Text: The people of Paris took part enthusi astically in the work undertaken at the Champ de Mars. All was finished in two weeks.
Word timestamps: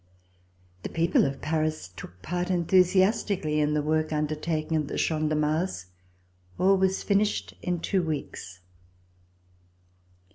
The 0.81 0.89
people 0.89 1.25
of 1.25 1.41
Paris 1.43 1.89
took 1.89 2.23
part 2.23 2.47
enthusi 2.47 3.03
astically 3.07 3.59
in 3.59 3.75
the 3.75 3.83
work 3.83 4.11
undertaken 4.11 4.77
at 4.81 4.87
the 4.87 4.97
Champ 4.97 5.29
de 5.29 5.35
Mars. 5.35 5.91
All 6.57 6.75
was 6.75 7.03
finished 7.03 7.53
in 7.61 7.81
two 7.81 8.01
weeks. 8.01 8.61